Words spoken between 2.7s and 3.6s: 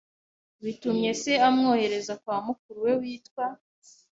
we witwa